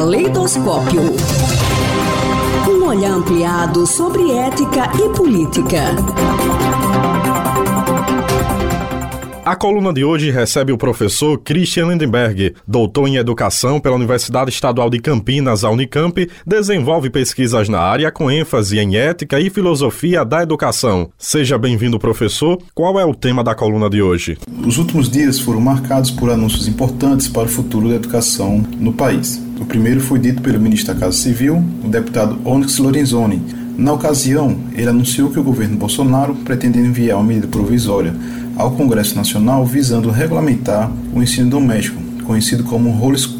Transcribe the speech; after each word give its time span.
Caleidoscópio. 0.00 1.02
Um 2.66 2.86
olhar 2.86 3.12
ampliado 3.12 3.86
sobre 3.86 4.32
ética 4.32 4.90
e 4.96 5.14
política. 5.14 5.94
A 9.44 9.54
coluna 9.54 9.92
de 9.92 10.02
hoje 10.02 10.30
recebe 10.30 10.72
o 10.72 10.78
professor 10.78 11.36
Christian 11.40 11.88
Lindenberg, 11.88 12.54
doutor 12.66 13.08
em 13.08 13.16
educação 13.16 13.78
pela 13.78 13.94
Universidade 13.94 14.50
Estadual 14.50 14.88
de 14.88 14.98
Campinas, 15.00 15.64
a 15.64 15.70
Unicamp, 15.70 16.26
desenvolve 16.46 17.10
pesquisas 17.10 17.68
na 17.68 17.80
área 17.80 18.10
com 18.10 18.30
ênfase 18.30 18.78
em 18.78 18.96
ética 18.96 19.38
e 19.38 19.50
filosofia 19.50 20.24
da 20.24 20.42
educação. 20.42 21.10
Seja 21.18 21.58
bem-vindo, 21.58 21.98
professor. 21.98 22.56
Qual 22.74 22.98
é 22.98 23.04
o 23.04 23.14
tema 23.14 23.44
da 23.44 23.54
coluna 23.54 23.90
de 23.90 24.00
hoje? 24.00 24.38
Os 24.66 24.78
últimos 24.78 25.10
dias 25.10 25.38
foram 25.38 25.60
marcados 25.60 26.10
por 26.10 26.30
anúncios 26.30 26.66
importantes 26.66 27.28
para 27.28 27.44
o 27.44 27.48
futuro 27.48 27.90
da 27.90 27.96
educação 27.96 28.64
no 28.78 28.94
país. 28.94 29.49
O 29.60 29.66
primeiro 29.66 30.00
foi 30.00 30.18
dito 30.18 30.40
pelo 30.40 30.58
ministro 30.58 30.94
da 30.94 30.98
Casa 30.98 31.18
Civil, 31.18 31.62
o 31.84 31.88
deputado 31.88 32.38
Onyx 32.46 32.78
Lorenzoni. 32.78 33.42
Na 33.76 33.92
ocasião, 33.92 34.56
ele 34.72 34.88
anunciou 34.88 35.30
que 35.30 35.38
o 35.38 35.42
governo 35.42 35.76
Bolsonaro 35.76 36.34
pretende 36.34 36.78
enviar 36.78 37.18
uma 37.18 37.26
medida 37.26 37.46
provisória 37.46 38.14
ao 38.56 38.70
Congresso 38.72 39.14
Nacional 39.14 39.66
visando 39.66 40.10
regulamentar 40.10 40.90
o 41.14 41.22
ensino 41.22 41.50
doméstico, 41.50 42.00
conhecido 42.24 42.64
como 42.64 42.90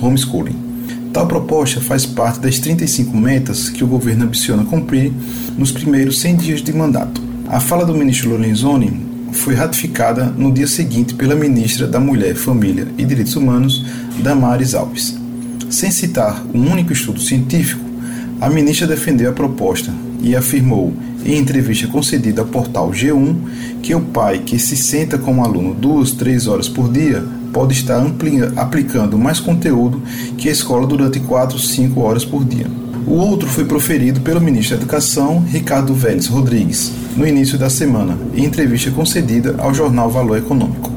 homeschooling. 0.00 0.56
Tal 1.12 1.26
proposta 1.26 1.80
faz 1.80 2.06
parte 2.06 2.38
das 2.38 2.60
35 2.60 3.16
metas 3.16 3.68
que 3.68 3.82
o 3.82 3.88
governo 3.88 4.24
ambiciona 4.24 4.64
cumprir 4.64 5.12
nos 5.58 5.72
primeiros 5.72 6.20
100 6.20 6.36
dias 6.36 6.62
de 6.62 6.72
mandato. 6.72 7.20
A 7.48 7.58
fala 7.58 7.84
do 7.84 7.94
ministro 7.94 8.30
Lorenzoni 8.30 9.04
foi 9.32 9.54
ratificada 9.54 10.26
no 10.26 10.52
dia 10.52 10.68
seguinte 10.68 11.12
pela 11.14 11.34
ministra 11.34 11.88
da 11.88 11.98
Mulher, 11.98 12.36
Família 12.36 12.86
e 12.96 13.04
Direitos 13.04 13.34
Humanos, 13.34 13.84
Damares 14.22 14.76
Alves. 14.76 15.23
Sem 15.70 15.90
citar 15.90 16.44
um 16.54 16.70
único 16.70 16.92
estudo 16.92 17.20
científico, 17.20 17.84
a 18.40 18.48
ministra 18.50 18.86
defendeu 18.86 19.30
a 19.30 19.32
proposta 19.32 19.92
e 20.20 20.36
afirmou, 20.36 20.92
em 21.24 21.38
entrevista 21.38 21.86
concedida 21.86 22.42
ao 22.42 22.46
portal 22.46 22.90
G1, 22.90 23.36
que 23.82 23.94
o 23.94 24.00
pai 24.00 24.40
que 24.40 24.58
se 24.58 24.76
senta 24.76 25.18
como 25.18 25.44
aluno 25.44 25.74
duas, 25.74 26.12
três 26.12 26.46
horas 26.46 26.68
por 26.68 26.90
dia 26.90 27.24
pode 27.52 27.72
estar 27.72 28.02
aplicando 28.56 29.18
mais 29.18 29.40
conteúdo 29.40 30.02
que 30.36 30.48
a 30.48 30.52
escola 30.52 30.86
durante 30.86 31.20
quatro, 31.20 31.58
cinco 31.58 32.00
horas 32.00 32.24
por 32.24 32.44
dia. 32.44 32.66
O 33.06 33.12
outro 33.14 33.48
foi 33.48 33.64
proferido 33.64 34.20
pelo 34.20 34.40
ministro 34.40 34.76
da 34.76 34.82
Educação, 34.82 35.40
Ricardo 35.40 35.94
Vélez 35.94 36.26
Rodrigues, 36.26 36.90
no 37.16 37.26
início 37.26 37.58
da 37.58 37.68
semana, 37.68 38.18
em 38.34 38.44
entrevista 38.44 38.90
concedida 38.90 39.54
ao 39.58 39.74
jornal 39.74 40.10
Valor 40.10 40.38
Econômico. 40.38 40.90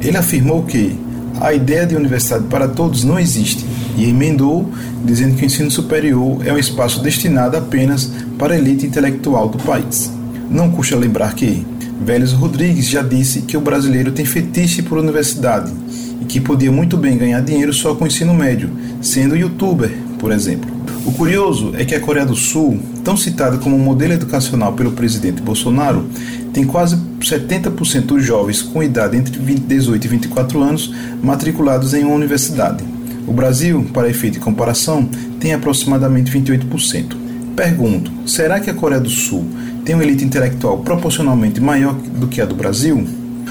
Ele 0.00 0.16
afirmou 0.16 0.64
que 0.64 0.96
a 1.40 1.52
ideia 1.54 1.86
de 1.86 1.96
universidade 1.96 2.44
para 2.48 2.68
todos 2.68 3.04
não 3.04 3.18
existe 3.18 3.64
e 3.96 4.08
emendou, 4.08 4.70
dizendo 5.04 5.36
que 5.36 5.42
o 5.42 5.46
ensino 5.46 5.70
superior 5.70 6.46
é 6.46 6.52
um 6.52 6.58
espaço 6.58 7.02
destinado 7.02 7.56
apenas 7.56 8.10
para 8.38 8.54
a 8.54 8.58
elite 8.58 8.86
intelectual 8.86 9.48
do 9.48 9.58
país. 9.58 10.10
Não 10.50 10.70
custa 10.70 10.96
lembrar 10.96 11.34
que 11.34 11.64
Vélez 12.04 12.32
Rodrigues 12.32 12.88
já 12.88 13.02
disse 13.02 13.42
que 13.42 13.56
o 13.56 13.60
brasileiro 13.60 14.12
tem 14.12 14.24
fetiche 14.24 14.82
por 14.82 14.98
universidade 14.98 15.72
e 16.20 16.24
que 16.24 16.40
podia 16.40 16.72
muito 16.72 16.96
bem 16.96 17.16
ganhar 17.16 17.40
dinheiro 17.40 17.72
só 17.72 17.94
com 17.94 18.04
o 18.04 18.06
ensino 18.06 18.34
médio, 18.34 18.70
sendo 19.00 19.36
youtuber, 19.36 19.90
por 20.18 20.32
exemplo. 20.32 20.70
O 21.04 21.12
curioso 21.12 21.72
é 21.76 21.84
que 21.84 21.94
a 21.94 22.00
Coreia 22.00 22.24
do 22.24 22.36
Sul, 22.36 22.78
tão 23.02 23.16
citada 23.16 23.58
como 23.58 23.78
modelo 23.78 24.12
educacional 24.12 24.72
pelo 24.72 24.92
presidente 24.92 25.42
Bolsonaro, 25.42 26.06
tem 26.52 26.64
quase 26.64 26.96
70% 27.20 28.02
dos 28.02 28.24
jovens 28.24 28.62
com 28.62 28.82
idade 28.82 29.16
entre 29.16 29.38
18 29.38 30.04
e 30.04 30.08
24 30.08 30.62
anos 30.62 30.94
matriculados 31.22 31.94
em 31.94 32.04
uma 32.04 32.14
universidade. 32.14 32.84
O 33.26 33.32
Brasil, 33.32 33.86
para 33.92 34.08
efeito 34.08 34.34
de 34.34 34.40
comparação, 34.40 35.08
tem 35.38 35.54
aproximadamente 35.54 36.30
28%. 36.32 37.16
Pergunto: 37.54 38.10
será 38.26 38.58
que 38.58 38.70
a 38.70 38.74
Coreia 38.74 39.00
do 39.00 39.10
Sul 39.10 39.44
tem 39.84 39.94
uma 39.94 40.04
elite 40.04 40.24
intelectual 40.24 40.78
proporcionalmente 40.78 41.60
maior 41.60 41.94
do 41.94 42.26
que 42.26 42.40
a 42.40 42.44
do 42.44 42.54
Brasil? 42.54 43.06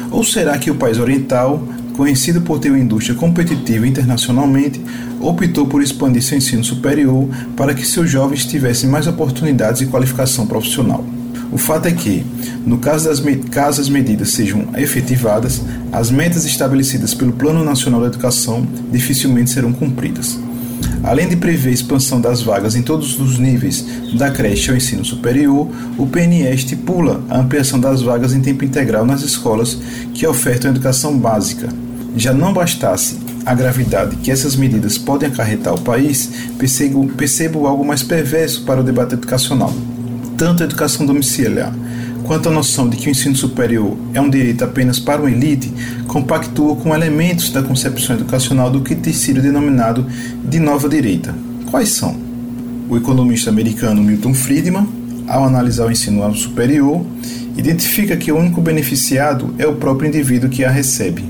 Ou 0.10 0.24
será 0.24 0.58
que 0.58 0.72
o 0.72 0.76
país 0.76 0.98
oriental, 0.98 1.64
conhecido 1.96 2.42
por 2.42 2.60
ter 2.60 2.70
uma 2.70 2.80
indústria 2.80 3.16
competitiva 3.16 3.88
internacionalmente, 3.88 4.82
optou 5.20 5.68
por 5.68 5.82
expandir 5.82 6.22
seu 6.22 6.38
ensino 6.38 6.64
superior 6.64 7.28
para 7.56 7.74
que 7.74 7.86
seus 7.86 8.10
jovens 8.10 8.46
tivessem 8.46 8.90
mais 8.90 9.08
oportunidades 9.08 9.82
e 9.82 9.86
qualificação 9.86 10.48
profissional? 10.48 11.06
O 11.52 11.58
fato 11.58 11.88
é 11.88 11.92
que, 11.92 12.26
no 12.66 12.78
caso 12.78 13.10
das 13.10 13.22
caso 13.50 13.82
as 13.82 13.90
medidas 13.90 14.32
sejam 14.32 14.70
efetivadas, 14.78 15.62
as 15.92 16.10
metas 16.10 16.46
estabelecidas 16.46 17.14
pelo 17.14 17.34
Plano 17.34 17.62
Nacional 17.62 18.00
da 18.00 18.08
Educação 18.08 18.66
dificilmente 18.90 19.50
serão 19.50 19.74
cumpridas. 19.74 20.40
Além 21.04 21.28
de 21.28 21.36
prever 21.36 21.74
expansão 21.74 22.22
das 22.22 22.42
vagas 22.42 22.76
em 22.76 22.82
todos 22.82 23.20
os 23.20 23.38
níveis, 23.38 23.86
da 24.18 24.32
creche 24.32 24.70
ao 24.70 24.78
ensino 24.78 25.04
superior, 25.04 25.68
o 25.98 26.08
PNE 26.08 26.44
estipula 26.54 27.22
a 27.30 27.40
ampliação 27.40 27.80
das 27.80 28.02
vagas 28.02 28.34
em 28.34 28.40
tempo 28.40 28.64
integral 28.64 29.06
nas 29.06 29.22
escolas 29.22 29.78
que 30.14 30.26
ofertam 30.26 30.72
educação 30.72 31.18
básica. 31.18 31.68
Já 32.16 32.34
não 32.34 32.54
bastasse 32.54 33.18
a 33.46 33.54
gravidade 33.54 34.16
que 34.18 34.32
essas 34.32 34.56
medidas 34.56 34.98
podem 34.98 35.28
acarretar 35.28 35.74
ao 35.74 35.80
país, 35.80 36.30
percebo, 36.58 37.08
percebo 37.10 37.68
algo 37.68 37.84
mais 37.84 38.04
perverso 38.04 38.64
para 38.64 38.80
o 38.80 38.84
debate 38.84 39.16
educacional 39.16 39.74
tanto 40.38 40.64
a 40.64 40.66
educação 40.66 41.06
domiciliar 41.06 41.74
quanto 42.24 42.48
a 42.48 42.52
noção 42.52 42.88
de 42.88 42.98
que 42.98 43.08
o 43.08 43.12
ensino 43.12 43.36
superior 43.36 43.98
é 44.14 44.22
um 44.22 44.30
direito 44.30 44.64
apenas 44.64 45.00
para 45.00 45.22
uma 45.22 45.30
elite 45.30 45.70
compactua 46.08 46.76
com 46.78 46.96
elementos 46.96 47.50
da 47.50 47.62
concepção 47.62 48.16
educacional 48.16 48.70
do 48.70 48.82
que 48.82 48.96
tem 48.96 49.12
sido 49.12 49.42
denominado 49.42 50.06
de 50.44 50.60
nova 50.60 50.88
direita. 50.88 51.36
Quais 51.70 51.90
são? 51.90 52.16
O 52.90 52.96
economista 52.96 53.50
americano 53.50 54.02
Milton 54.02 54.34
Friedman, 54.34 54.88
ao 55.28 55.44
analisar 55.44 55.88
o 55.88 55.92
ensino 55.92 56.34
superior, 56.34 57.06
identifica 57.58 58.16
que 58.16 58.32
o 58.32 58.38
único 58.38 58.62
beneficiado 58.62 59.54
é 59.58 59.68
o 59.68 59.76
próprio 59.76 60.08
indivíduo 60.08 60.50
que 60.50 60.64
a 60.64 60.70
recebe. 60.70 61.26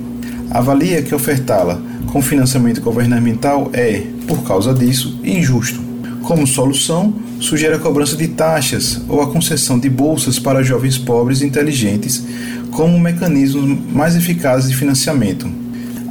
Avalia 0.52 1.02
que 1.02 1.16
ofertá-la 1.16 1.82
com 2.12 2.22
financiamento 2.22 2.82
governamental 2.82 3.70
é, 3.74 4.04
por 4.28 4.44
causa 4.44 4.74
disso, 4.74 5.20
injusto. 5.24 5.81
Como 6.24 6.46
solução, 6.46 7.14
sugere 7.40 7.76
a 7.76 7.80
cobrança 7.80 8.16
de 8.16 8.28
taxas 8.28 9.02
ou 9.10 9.22
a 9.22 9.32
concessão 9.32 9.80
de 9.80 9.90
bolsas 9.90 10.38
para 10.38 10.64
jovens 10.64 10.98
pobres 10.98 11.42
e 11.42 11.46
inteligentes 11.46 12.24
como 12.72 13.00
mecanismos 13.00 13.78
mais 13.92 14.16
eficazes 14.16 14.70
de 14.70 14.76
financiamento. 14.76 15.50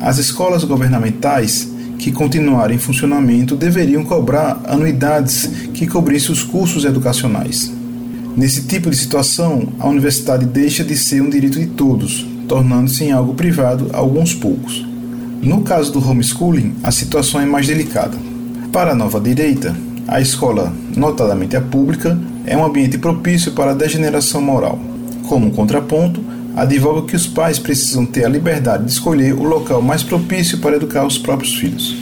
As 0.00 0.19
escolas 0.19 0.65
governamentais 0.65 1.69
que 1.98 2.10
continuarem 2.10 2.76
em 2.76 2.81
funcionamento 2.81 3.54
deveriam 3.54 4.04
cobrar 4.04 4.60
anuidades 4.66 5.47
que 5.75 5.87
cobrissem 5.87 6.32
os 6.32 6.42
custos 6.42 6.84
educacionais. 6.84 7.72
Nesse 8.37 8.62
tipo 8.62 8.88
de 8.91 8.97
situação, 8.97 9.69
a 9.78 9.88
universidade 9.88 10.47
deixa 10.47 10.82
de 10.82 10.97
ser 10.97 11.21
um 11.21 11.28
direito 11.28 11.59
de 11.59 11.66
todos, 11.66 12.27
tornando-se 12.48 13.04
em 13.04 13.12
algo 13.12 13.34
privado 13.34 13.91
a 13.92 13.98
alguns 13.98 14.34
poucos. 14.34 14.87
No 15.42 15.62
caso 15.62 15.92
do 15.92 16.06
homeschooling, 16.06 16.77
a 16.82 16.91
situação 16.91 17.41
é 17.41 17.47
mais 17.47 17.66
delicada. 17.66 18.16
Para 18.72 18.92
a 18.92 18.94
nova 18.94 19.21
direita, 19.21 19.77
a 20.10 20.21
escola, 20.21 20.75
notadamente 20.97 21.56
a 21.56 21.60
pública, 21.60 22.19
é 22.44 22.56
um 22.56 22.65
ambiente 22.65 22.98
propício 22.98 23.53
para 23.53 23.71
a 23.71 23.75
degeneração 23.75 24.43
moral. 24.43 24.76
Como 25.28 25.53
contraponto, 25.53 26.21
advoga 26.56 27.06
que 27.06 27.15
os 27.15 27.28
pais 27.28 27.60
precisam 27.60 28.04
ter 28.04 28.25
a 28.25 28.28
liberdade 28.28 28.84
de 28.87 28.91
escolher 28.91 29.32
o 29.34 29.44
local 29.44 29.81
mais 29.81 30.03
propício 30.03 30.59
para 30.59 30.75
educar 30.75 31.06
os 31.06 31.16
próprios 31.16 31.54
filhos. 31.54 31.97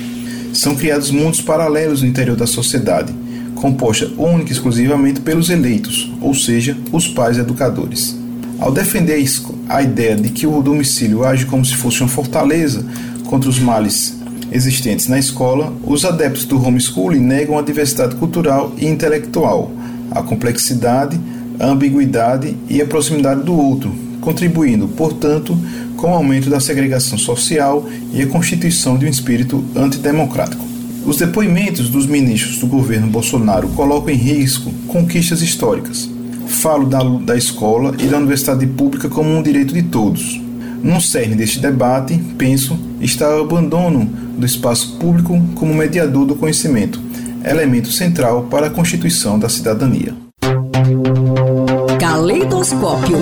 São 0.54 0.74
criados 0.74 1.10
mundos 1.10 1.42
paralelos 1.42 2.00
no 2.00 2.08
interior 2.08 2.34
da 2.34 2.46
sociedade, 2.46 3.12
composta 3.54 4.10
única 4.16 4.48
e 4.48 4.52
exclusivamente 4.54 5.20
pelos 5.20 5.50
eleitos, 5.50 6.10
ou 6.22 6.32
seja, 6.32 6.75
os 6.90 7.06
pais 7.06 7.36
educadores. 7.36 8.19
Ao 8.58 8.72
defender 8.72 9.22
a 9.69 9.82
ideia 9.82 10.16
de 10.16 10.30
que 10.30 10.46
o 10.46 10.62
domicílio 10.62 11.26
age 11.26 11.44
como 11.44 11.62
se 11.62 11.76
fosse 11.76 12.00
uma 12.00 12.08
fortaleza 12.08 12.86
contra 13.26 13.50
os 13.50 13.58
males 13.58 14.17
existentes 14.50 15.09
na 15.09 15.19
escola, 15.19 15.72
os 15.84 16.04
adeptos 16.04 16.44
do 16.44 16.62
homeschooling 16.62 17.20
negam 17.20 17.58
a 17.58 17.62
diversidade 17.62 18.17
cultural 18.17 18.72
e 18.78 18.87
intelectual, 18.87 19.70
a 20.11 20.22
complexidade, 20.22 21.19
a 21.58 21.67
ambiguidade 21.67 22.56
e 22.69 22.81
a 22.81 22.87
proximidade 22.87 23.43
do 23.43 23.55
outro, 23.55 23.93
contribuindo, 24.20 24.88
portanto, 24.88 25.56
com 25.96 26.12
o 26.12 26.14
aumento 26.14 26.49
da 26.49 26.61
segregação 26.61 27.19
social 27.19 27.87
e 28.12 28.22
a 28.22 28.26
constituição 28.26 28.96
de 28.96 29.06
um 29.06 29.08
espírito 29.08 29.64
antidemocrático. 29.75 30.64
Os 31.05 31.17
depoimentos 31.17 31.88
dos 31.88 32.06
ministros 32.06 32.58
do 32.58 32.67
governo 32.67 33.06
Bolsonaro 33.06 33.69
colocam 33.69 34.11
em 34.11 34.17
risco 34.17 34.70
conquistas 34.87 35.43
históricas. 35.43 36.08
Falo 36.46 36.87
da, 36.87 37.02
da 37.02 37.37
escola 37.37 37.94
e 37.99 38.06
da 38.06 38.19
universidade 38.19 38.67
pública 38.67 39.08
como 39.08 39.28
um 39.31 39.43
direito 39.43 39.75
de 39.75 39.82
todos. 39.82 40.40
No 40.82 41.00
cerne 41.00 41.34
deste 41.34 41.61
debate, 41.61 42.17
penso, 42.37 42.78
está 43.00 43.36
o 43.36 43.42
abandono 43.42 44.04
do 44.04 44.46
espaço 44.46 44.96
público 44.98 45.40
como 45.54 45.74
mediador 45.74 46.26
do 46.26 46.34
conhecimento, 46.34 47.00
elemento 47.44 47.90
central 47.90 48.44
para 48.50 48.66
a 48.66 48.70
constituição 48.70 49.38
da 49.38 49.48
cidadania. 49.48 50.14
Caleidoscópio. 51.98 53.18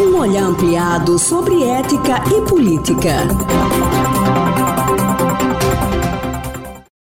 Um 0.00 0.18
olhar 0.18 0.44
ampliado 0.44 1.18
sobre 1.18 1.62
ética 1.62 2.22
e 2.28 2.48
política. 2.48 4.03